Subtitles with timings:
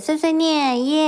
[0.00, 1.01] 碎碎念耶。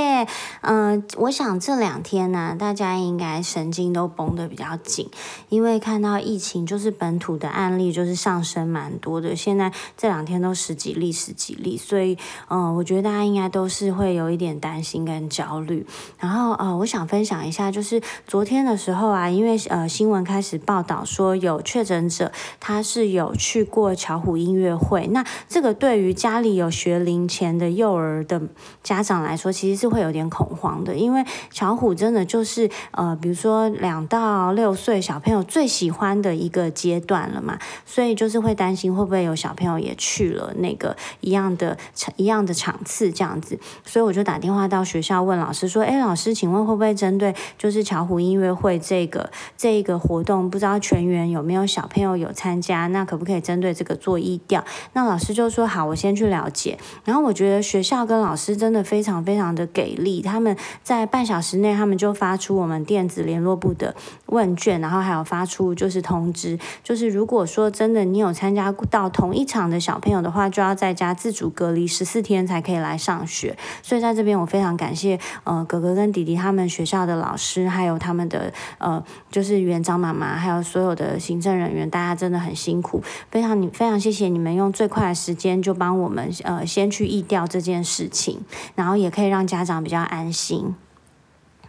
[1.17, 5.09] 我想这两天呢，大家应该神经都绷得比较紧，
[5.49, 12.17] 因为看到疫情就是本土的案例就是上升蛮多的，现在这两天都十几例十几例，所以
[12.49, 15.87] 嗯，我觉得大家应该都是会有一点担心跟焦虑。
[16.19, 22.31] 然后呃，我想分享一下，就是昨天的时候啊，因为呃新闻开始报道说有确诊者
[22.61, 28.41] 他是有去过巧虎音乐会，那这个对于家里有学龄前的幼儿的
[28.83, 54.65] 家长来说，其实是会有点恐慌的，因为巧虎真的就是呃，比如说两到六岁小朋友最喜欢的一个阶段了嘛，所以就是会担心会不会有小朋友也去了那个一样的场一样的场次这样子，所以我就打电话到学校问老师说，哎，老师，请问会不会针对就是巧虎音乐会这个这一个活动，不知道全员有没有小朋友有参加，那可不可以针对这个做意调？
[54.93, 56.79] 那老师就说好，我先去了解。
[57.05, 63.95] 然后我觉得学校跟老师真的非常非常的给力，他们在半小时内，他们就发出我们电子联络部的
[64.27, 73.59] 问卷，然后还有发出就是通知，就是如果说真的你有参加到同一场的小朋友的话，就要在家自主隔离十四天才可以来上学。
[73.83, 86.91] 所以在这边我非常感谢呃哥哥跟弟弟他们学校的老师，还有他们的呃就是园长妈妈，还有所有的行政人员，大家真的很辛苦，非常你非常谢谢你们用最快的时间就帮我们呃先。
[86.95, 88.39] 去意调这件事情，
[88.77, 90.64] 然后也可以让家长比较安心。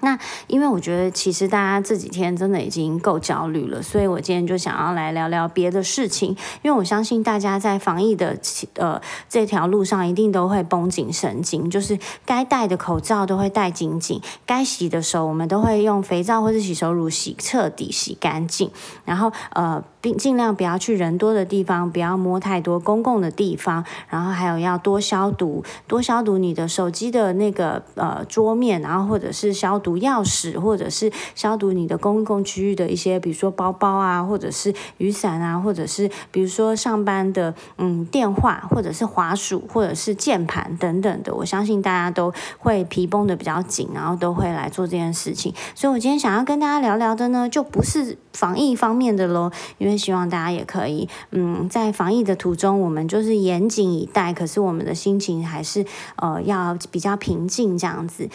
[0.06, 6.30] 那因为我觉得其实大家这几天真的已经够焦虑了，所以我今天就想要来聊聊别的事情。
[6.62, 8.38] 因为我相信大家在防疫的
[8.76, 18.70] 呃这条路上一定都会绷紧神经，就是该戴的口罩都会戴紧紧，该洗的时候我们都会用肥皂或者洗手乳洗彻底洗干净，
[19.06, 29.96] 然后呃并尽量不要去人多的地方，不要摸太多公共的地方，然后还有要多消毒，多消毒你的手机的那个呃桌面，然后或者是消毒。
[29.96, 41.34] 钥匙，或者是消毒你的公共区域的一些，比如说包包啊，或者是雨伞啊，或者是比如说上班的嗯电话，或者是滑鼠，或者是键盘等等的。
[41.34, 45.54] 我相信大家都会皮绷的比较紧，然后都会来做这件事情。
[45.74, 55.86] 所以我今天想要跟大家聊聊的呢，就不是防疫方面的喽，因为希望大家也可以嗯在防疫的途中，我们就是严谨以待，可是我们的心情还是
[56.18, 58.30] 呃要比较平静这样子。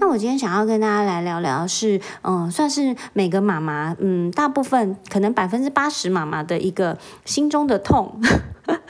[0.00, 8.20] 那我今天想要跟大家来聊聊，是嗯，算是每个妈妈，嗯，大部分可能百分之八十妈妈的一个心中的痛，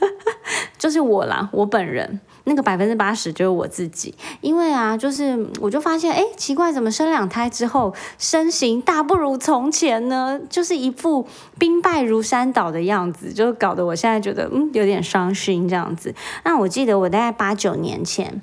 [0.78, 10.40] 就是我啦，我本人那个百分之八十就是我自己，因为啊，就是我就发现，哎，奇怪，怎么生两胎之后身形大不如从前呢？
[10.48, 11.26] 就是一副
[11.58, 16.14] 兵败如山倒的样子，就搞得我现在觉得嗯有点伤心这样子。
[16.44, 18.42] 那我记得我大概八九年前。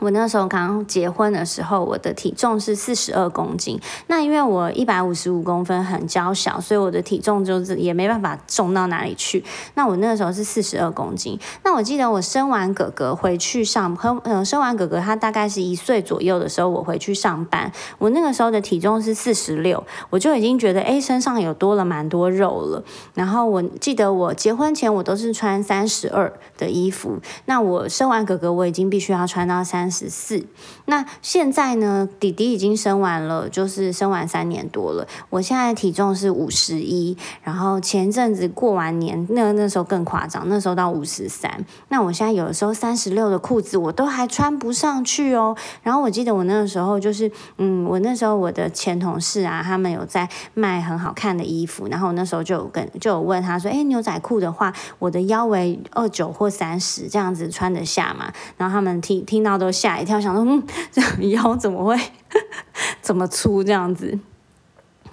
[0.00, 3.80] 我那时候刚结婚的时候，我的体重是四十二公斤。
[4.08, 9.42] 那因为我一百五十五公分，很娇小，所以我的体重就是也没办法重到哪里去。
[9.74, 11.38] 那我那个时候是四十二公斤。
[11.64, 17.72] 那我记得我生完哥哥回去上，和嗯生完哥哥他大概是一岁左右的时候，我回去上班。
[17.96, 22.84] 我那个时候的体重是四十六，我就已经觉得哎身上有多了蛮多肉了。
[23.14, 27.18] 然后我记得我结婚前我都是穿三十二的衣服。
[27.46, 29.85] 那我生完哥哥，我已经必须要穿到三。
[29.86, 30.44] 三十四，
[30.86, 32.08] 那现在呢？
[32.18, 35.06] 弟弟已经生完了，就是生完三年多了。
[35.30, 41.64] 我现在体重是五十一，然后前阵子过完年，那那时候更夸张，那时候到五十三。
[41.88, 45.56] 那我现在有的时候三十六的裤子我都还穿不上去哦。
[45.84, 58.32] 然后我记得我那个时候就是，嗯，我那时候我的前同事啊，他们有在卖很好看的衣服，然后我那时候就有跟就有问他说，哎，牛仔裤的话，我的腰围二九或三十这样子穿得下吗？
[58.56, 59.75] 然后他们听听到都。
[59.76, 61.98] 吓一跳，想说嗯， 这腰怎么会
[63.02, 64.18] 怎么粗这样子？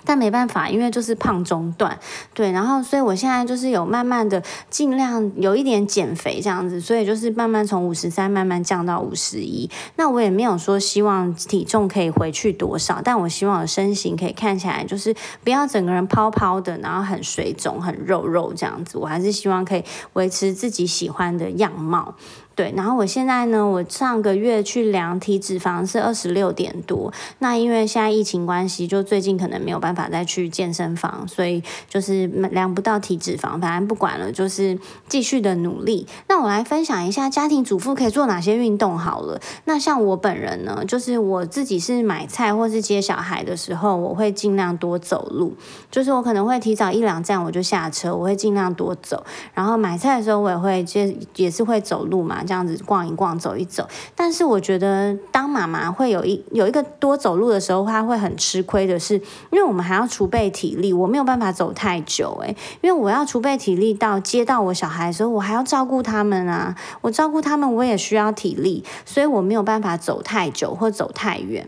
[0.06, 1.98] 但没办法，因为就是胖中断，
[2.33, 9.69] 对，然后所以我现在就是有慢慢的尽量有一点减肥这样子，所以就是慢慢从五十三慢慢降到五十一。
[9.95, 18.98] 那我也没有说希望体重可以回去多少，但我希望身形可以看起来就是不要整个人泡泡的，然后很水肿、很肉肉这样子。
[18.98, 22.16] 我还是希望可以维持自己喜欢的样貌。
[22.56, 27.12] 对，然后我现在呢，我上个月去量体脂肪是二十六点多。
[27.40, 33.60] 那因为现在疫情关系，就最近可能没有办法再去健身房，所以就是量不到体脂肪。
[33.60, 34.78] 反正不管了，就是
[35.08, 36.06] 继续的努力。
[36.28, 39.42] 那我来分享一下家庭主妇可以做哪些运动好了。
[39.66, 45.56] 那像我本人呢，就是我自己是买菜或是接小孩的时候，我会尽量多走路。
[45.90, 49.26] 就是我可能会提早一两站我就下车，我会尽量多走。
[49.56, 52.43] 然后买菜的时候，我也会接也是会走路嘛。
[52.45, 53.88] 这样子逛一逛，走一走。
[54.16, 59.16] 但是我觉得当妈妈会有一有一个多走路的时候，她会很吃亏的是，
[59.51, 71.68] 因为我们还要储备体力，我没有办法走太久诶，因为我要储备体力到接到我小孩的时候，我还要照顾他们啊，我照顾他们我也需要体力，所以我没有办法走太久或走太远。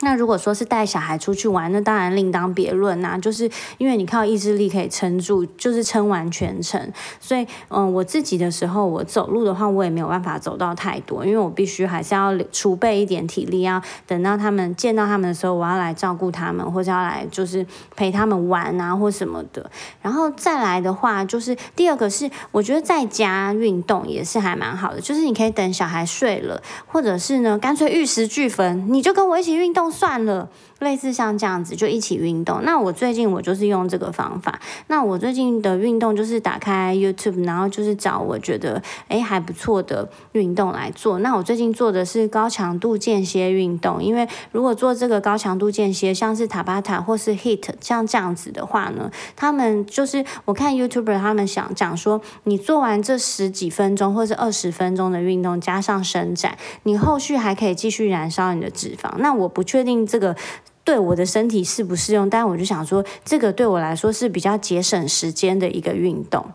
[0.00, 3.18] 那如果说是带小孩出去玩，那当然另当别论呐。
[3.18, 6.92] 就是因为你靠意志力可以撑住，就是撑完全程。
[7.18, 17.66] 所以，嗯，我自己的时候，我走路的话，我也没有办法走到太多，因为我必须还是要储备一点体力，要等到他们见到他们的时候，我要来照顾他们，或者要来就是
[17.96, 19.70] 陪他们玩啊，或什么的。
[20.02, 29.85] 然后再来的话，就是第二个是，我觉得在家运动也是还蛮好的，就是你可以等小孩睡了，或者是呢，干脆玉石俱焚，你就跟我一起运动。
[29.90, 30.48] 算了。
[30.80, 32.62] 类似像这样子就一起运动。
[32.62, 34.60] 那我最近我就是用这个方法。
[34.88, 41.18] 那我最近的运动就是打开 YouTube，然后就是找我觉得诶还不错的运动来做。
[41.20, 59.14] 那我最近做的是高强度间歇运动，因为如果做这个高强度间歇，像是塔巴塔或是 Hit 像这样子的话呢，他们就是我看 YouTuber 他们想讲说，你做完这十几分钟或是二十分钟的运动，加上伸展，你后续还可以继续燃烧你的脂肪。
[59.18, 60.36] 那我不确定这个。
[60.86, 62.30] 对我的身体适不适用？
[62.30, 66.46] 但我就想说，这个对我来说是比较节省时间的一个运动。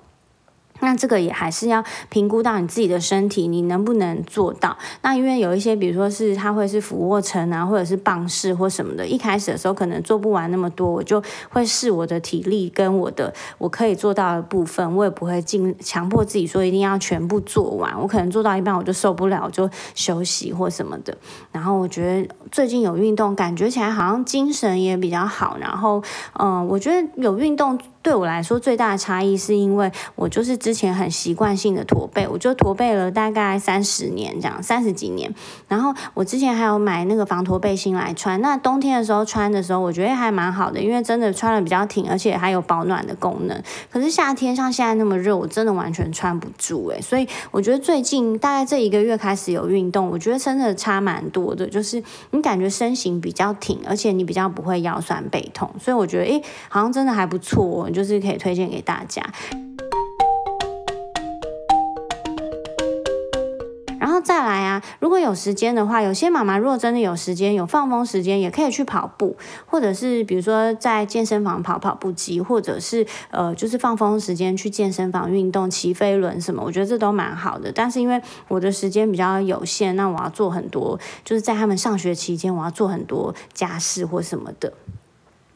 [0.81, 4.77] 那这个也还是要评估到你自己的身体，你能不能做到？
[5.01, 17.99] 那因为有一些，比如说是它会是俯卧撑啊，或者是棒式或什么的，一开始的时候可能做不完那么多，我就会试我的体力跟我的我可以做到的部分，我也不会尽强迫自己说一定要全部做完。
[18.01, 21.15] 我可能做到一半我就受不了，就休息或什么的。
[21.51, 25.57] 然后我觉得最近有运动，感觉起来好像精神也比较好。
[25.59, 26.01] 然后，
[26.39, 27.79] 嗯，我觉得有运动。
[28.03, 35.33] 对我来说，最大的差异是因为我就是之前很习惯性的驼背，我就驼背了大概三十年这样，三十几年。
[35.67, 43.61] 然后我之前还有买那个防驼背心来穿，那冬天的时候穿的时候，我觉得还蛮好的，因为真的穿的比较挺，而且还有保暖的功能。
[43.91, 46.99] 可是夏天像现在那么热，我真的完全穿不住诶。
[46.99, 52.01] 所以我觉得最近大概这一个月开始有运动，我觉得真的差蛮多的，就是
[52.31, 57.90] 你感觉身形比较挺，而且你比较不会腰酸背痛，所以我觉得诶，好像真的还不错哦。
[57.93, 59.23] 就是可以推荐给大家，
[63.99, 69.35] 然后再来啊，如果有时间的话，有些妈妈如果真的有时间、有放风时间，也可以去跑步，
[69.65, 77.71] 或者是比如说在健身房跑跑步机，或者是呃，就是放风时间去健身房运动、骑飞轮什么，我觉得这都蛮好的。
[77.71, 84.73] 但是因为我的时间比较有限，那我要做很多，就是在他们上学期间，我要做很多家事或什么的。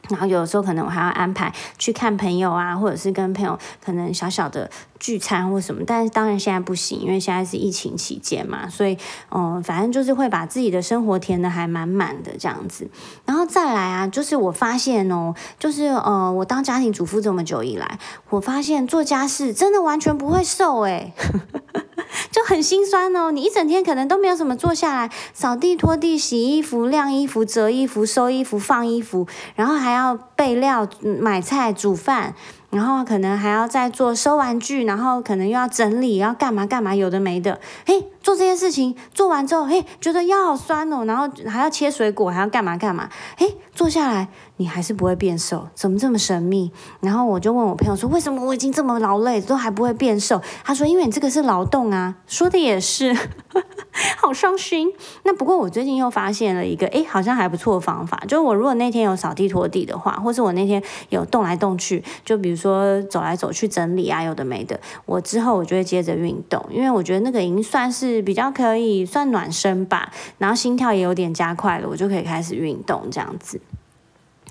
[0.08, 8.96] 然后有时候可能我还要安排去看朋友啊，或者是跟朋友可能小小的聚餐或什么，但是当然现在不行，因为现在是疫情期间嘛，所以
[9.30, 12.88] 嗯，反正就是会把自己的生活填的还满满的这样子。
[13.24, 17.98] 然后再来啊，就是我发现哦，就是呃，我当家庭主妇这么久以来，
[18.30, 21.12] 我发现做家事真的完全不会瘦诶。
[22.30, 32.34] 就很心酸哦，你一整天可能都没有什么坐下来扫地、拖地、洗衣服、晾衣服、折衣服、收衣服、放衣服，然后还要备料、买菜、煮饭。
[32.68, 37.58] 然后可能还要再做收玩具，然后可能又要整理，要干嘛干嘛，有的没的。
[37.86, 43.08] 嘿，做这些事情做完之后，嘿，觉得腰好酸哦，然后还要切水果，还要干嘛干嘛。
[43.36, 46.72] 嘿，坐下来你还是不会变瘦，怎么这么神秘？
[46.98, 50.42] 然后我就问我朋友说，为什么我已经这么劳累都还不会变瘦？
[50.64, 52.16] 他说，因为你这个是劳动啊。
[52.26, 53.16] 说的也是，
[54.18, 54.92] 好伤心。
[55.22, 62.56] 那不过我最近又发现了一个，哎，好像还不错的方法，就是我如果那天有扫地拖地的话，或是我那天有动来动去，就比如。
[62.56, 64.80] 说走来走去整理啊，有的没的。
[65.04, 73.60] 我之后我就会接着运动，因为我觉得那个已经算是比较可以算暖身吧，然后心跳也有点加快了，我就可以开始运动这样子。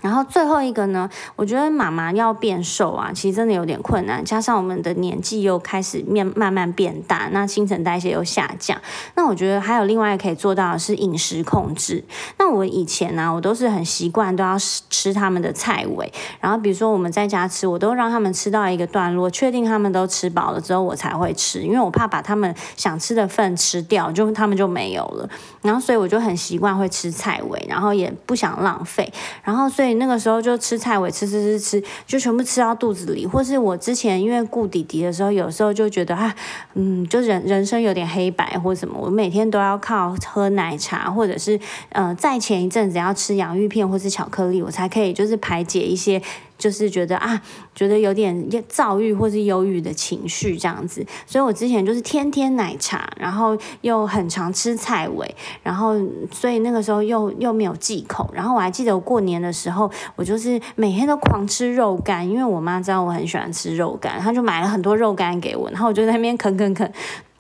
[0.06, 4.24] 然后最后一个呢，我觉得妈妈要变瘦啊，其实真的有点困难。
[4.24, 8.80] 加上我们的年纪又开始面慢慢变大，那新陈代谢又下降。
[9.16, 12.04] 那我觉得还有另外可以做到的是饮食控制。
[12.38, 25.28] 那我以前呢，我都是很习惯都要吃他们的菜尾，然后比如说我们在家吃，我都让他们吃到一个段落，确定他们都吃饱了之后，我才会吃，因为我怕把他们想吃的份吃掉，就他们就没有了。
[25.64, 29.12] 然后所以我就很习惯会吃菜尾，然后也不想浪费，
[29.44, 33.26] 然后所以那个时候就吃菜我，吃吃吃吃，就全部吃到肚子里。
[33.26, 36.36] 或是我之前因为顾弟弟的时候，有时候就觉得啊，
[36.74, 41.60] 嗯，就人人生有点黑白或什么，我每天都要靠喝奶茶，或者是
[41.90, 46.22] 呃，在前一阵子要吃洋芋片或是巧克力，我才可以就是排解一些。
[46.58, 47.42] 就是觉得啊，
[47.74, 55.96] 觉得有点躁郁或是忧郁的情绪这样子，所以我之前就是天天奶茶，然后又很常吃菜尾，然后
[56.32, 66.92] 所以那个时候又又没有忌口，然后我还记得我过年的时候，我就是每天都狂吃肉干，因为我妈知道我很喜欢吃肉干，她就买了很多肉干给我，然后我就在那边啃啃啃。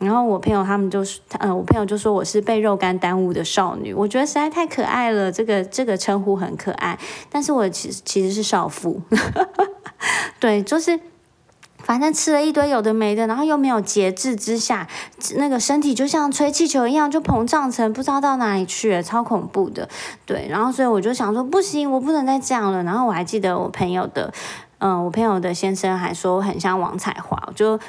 [0.05, 6.97] 然后我朋友他们就是，呃，我朋友就说我是被肉干耽误的少女，我觉得实在太可爱了，这个这个称呼很可爱。
[7.29, 9.01] 但是我其实其实是少妇，
[10.39, 10.99] 对，就是
[11.79, 14.87] 反正吃了一堆有的没的，然后又没有节制之下，
[15.35, 19.87] 那个身体就像吹气球一样，就膨胀成不知道到哪里去，超恐怖的。
[20.25, 22.83] 对，然后所以我就想说，不行，我不能再这样了。
[22.83, 24.33] 然后我还记得我朋友的，
[24.79, 27.79] 嗯，我朋友的先生还说我很像王彩华，我就。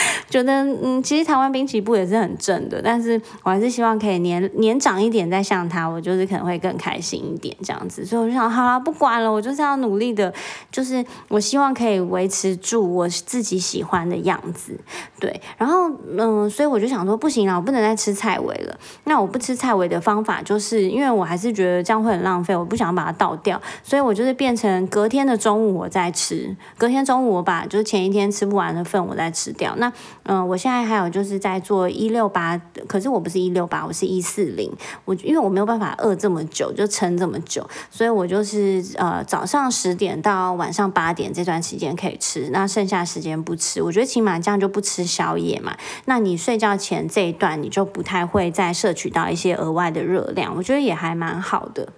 [0.30, 8.04] 觉得嗯，其实台湾滨崎步也是很正的，但是我还是希望可以年年长一点再像他，我就是可能会更开心一点这样子。
[8.06, 10.32] 所以我就想，好了，不管了，我就是要努力的，
[10.70, 14.78] 就是我希望可以维持住我自己喜欢的样子。
[15.18, 18.78] 对，然后嗯，所以我就想说，不行了，我不能再吃菜尾了。
[19.04, 29.74] 那我不吃菜尾的方法，就是因为我还是觉得这样会很浪费，我不想把它倒掉，所以我就是变成隔天的中午我再吃，隔天中午我把就是前一天吃不完的份我再吃掉。
[29.76, 29.89] 那
[30.24, 34.70] 嗯，我现在还有就是在做一六八，可是我不是一六八，我是一四零。
[35.04, 43.82] 我因为我没有办法饿这么久，就撑这么久，所以我就是呃早上十点到晚上八点这段时间可以吃，那剩下时间不吃。
[43.82, 45.76] 我觉得起码这样就不吃宵夜嘛。
[46.04, 51.88] 那你睡觉前这一段，你就不太会再摄取到一些额外的热量，我觉得也还蛮好的。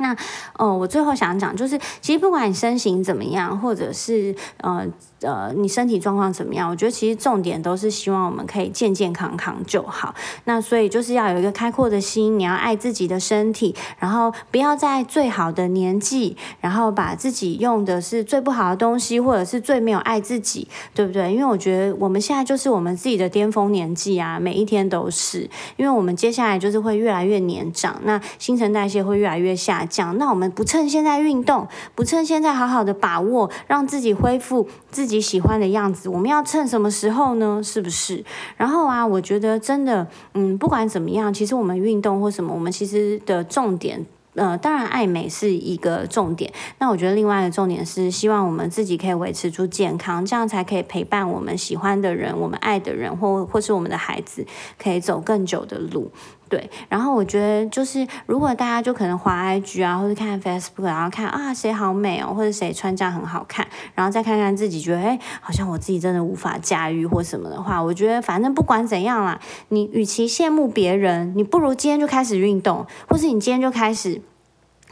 [0.00, 0.16] 那
[0.52, 4.86] 呃，我最后想讲就是，其实不管你身形怎么样，或者是呃。
[5.20, 6.70] 呃，你身体状况怎么样？
[6.70, 10.14] 我觉得其实重点都是希望我们可以健健康康就好。
[10.44, 21.32] 那所以就是要有一个开阔的心，你要爱自己的身体，然后不要在最好的年纪，然后把自己用的是最不好的东西，或者是最没有爱自己，对不对？
[21.32, 25.50] 因为我觉得我们现在就是我们自己的巅峰年纪啊，每一天都是。
[25.76, 30.16] 因为我们接下来就是会越来越年长，那新陈代谢会越来越下降。
[30.16, 35.07] 那我们不趁现在运动，不趁现在好好的把握，让自己恢复自。
[35.08, 37.62] 自己喜欢的样子，我们要趁什么时候呢？
[37.64, 38.22] 是不是？
[38.58, 46.52] 然后啊，我觉得真的，嗯，不管怎么样，其实我们运动或什么，我们其实的重点，呃，当然爱美是一个重点。
[46.78, 54.46] 那我觉得另外一个重点是，希望我们自己可以维持住健康，这样才可以陪伴我们喜欢的人、我们爱的人，或或是我们的孩子，
[54.78, 56.10] 可以走更久的路。
[56.48, 69.38] 对，然后我觉得就是，如果大家就可能滑 IG 啊，或者看 Facebook，然后看啊谁好美哦，或者谁穿这样很好看，然后再看看自己觉得哎，好像我自己真的无法驾驭或什么的话，我觉得反正不管怎样啦，
[69.68, 74.20] 你与其羡慕别人，你不如今天就开始运动，或是你今天就开始。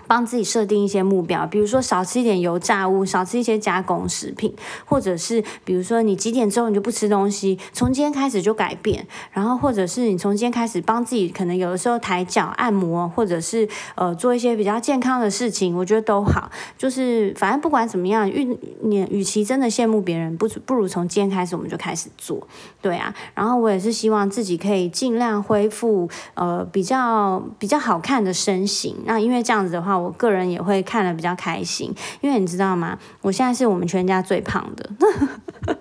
[0.06, 16.50] 帮自己设定一些目标，比如说少吃一点油炸物，少吃一些加工食品，或者是比如说你几点之后你就不吃东西，从今天开始就改变，然后或者是你从今天开始帮自己，可能有的时候抬脚按摩，或者是呃做一些比较健康的事情，我觉得都好。
[16.78, 22.46] 就是反正不管怎么样，与你与其真的羡慕别人，不不如从今天开始我们就开始做，
[22.80, 23.12] 对啊。
[23.34, 29.95] 然后我也是希望自己可以尽量恢复呃比较比较好看的身形，那因为这样子的话。
[29.98, 32.98] 我个人也会看的比较开心，因为你知道吗？
[33.22, 34.90] 我现在是我们全家最胖的，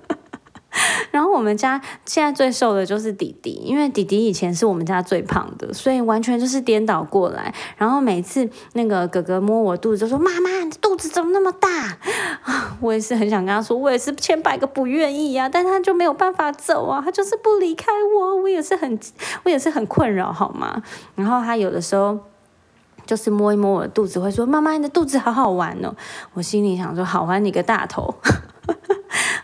[1.11, 7.53] 然后我们家现在最瘦的就是弟弟，因为弟弟以前是我们家最胖的，所以完全就是颠倒过来。
[7.77, 11.97] 然后每次那个哥哥摸我肚子，就说：“妈妈，你肚子怎么那么大？”，
[12.81, 18.99] 我也是很想跟他说，我也是千百个不愿意呀，但他就没有办法走啊，他就是不离开我，我也是很，
[19.43, 20.83] 我也是很困扰，好吗？
[21.15, 22.19] 然后他有的时候。
[23.05, 25.93] 就是摸一摸我的肚子，会说：“妈妈，你的肚子好好玩哦。”
[26.33, 28.13] 我心里想说：“好玩你个大头！”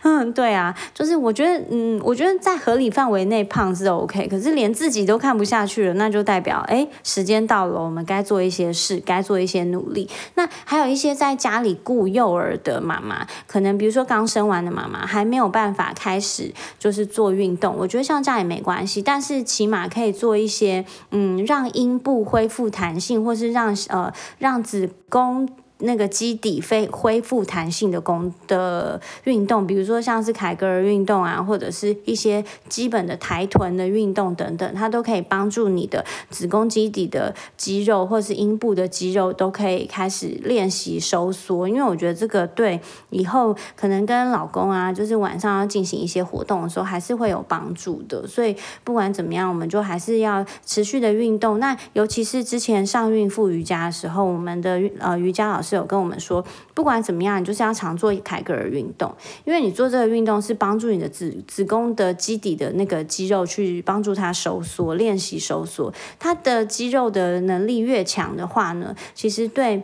[0.04, 10.10] 嗯，对啊，就是我觉得，嗯，我觉得在合理范围内胖是 OK，可是连自己都看不下去了，那就代表，哎，时间到了，我们该做一些事，该做一些努力。
[10.34, 25.48] 那还有一些在家里顾幼儿的妈妈，可能比如说刚生完的妈妈，还没有办法开始就是做运动，我觉得像这样也没关系，但是起码可以做一些，嗯，让阴部恢复弹性，或是让呃让子宫。
[25.82, 41.68] 那个基底非恢复弹性的功的运动，比如说像是凯格尔运动啊，或者是一些基本的抬臀的运动等等，它都可以帮助你的子宫基底的肌肉或是阴部的肌肉都可以开始练习收缩。
[41.68, 48.24] 因为我觉得这个对以后可能跟老公啊，就是晚上要进行一些活动的时候，还是会有帮助的。
[48.26, 51.58] 所以不管怎么样，我们就还是要持续的运动。
[51.58, 55.71] 那尤其是之前上孕妇瑜伽的时候，我们的呃瑜伽老师。
[55.76, 59.14] 有跟我们说，不管怎么样，你就是要常做凯格尔运动，
[59.44, 65.92] 因为你做这个运动是帮助你的子子宫的基底的那个肌肉去帮助它收缩，练习收缩。
[66.18, 69.82] 它的肌肉的能力越强的话呢，其实对。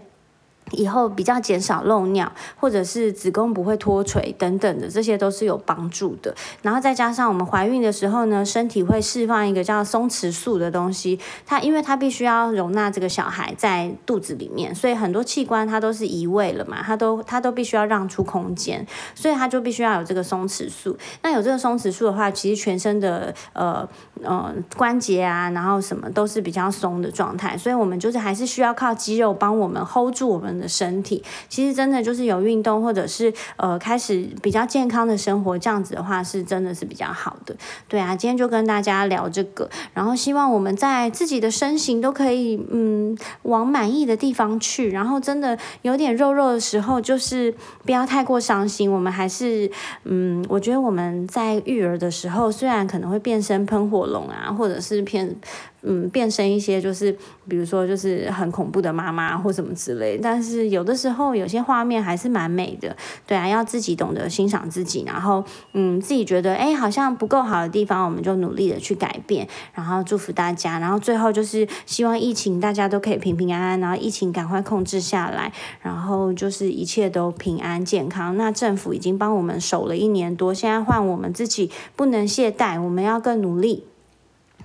[0.73, 6.35] 以后比较减少漏尿，或者是子宫不会脱垂等等的，这些都是有帮助的。
[6.63, 20.97] 然后再加上我们怀孕的时候呢，身体会释放一个叫松弛素的东西，它因为它必须要容纳这个小孩在肚子里面，所以很多器官它都是移位了嘛，它都它都必须要让出空间，所以它就必须要有这个松弛素。
[21.23, 23.89] 那有这个松弛素的话，其实全身的呃
[24.23, 30.58] 呃关节啊，然后什么都是比较松的状态，所以我们就是还是需要靠肌肉帮我们 hold 住我们。
[30.59, 37.57] 的身体其实真的就是有运动，或者是呃开始比较健康的生活，这样子的话是真的是比较好的。
[37.89, 48.91] 对啊，今天就跟大家聊这个，然后希望我们在自己的身形都可以嗯往满意的地方去，然后真的有点肉肉的时候，就是不要太过伤心。
[48.91, 49.71] 我们还是
[50.05, 55.37] 嗯，我觉得我们在育儿的时候，虽然可能会变身喷火龙啊，或者是变。
[55.83, 57.17] 嗯，变身一些就是，
[57.47, 65.45] 比如说就是很恐怖的妈妈或什么之类，但是有的时候有些画面还是蛮美的，对啊，要自己懂得欣赏自己，然后
[65.75, 78.37] 嗯，自己觉得哎好像不够好的地方，我们就努力的去改变，然后祝福大家，然后最后就是希望疫情大家都可以平平安安，然后疫情赶快控制下来，然后就是一切都平安健康。
[78.37, 83.85] 那政府已经帮我们守了一年多，现在换我们自己不能懈怠，我们要更努力。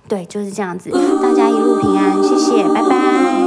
[0.08, 0.90] 对，就是这样子。
[0.90, 3.43] 大家一路平安，谢谢，拜拜。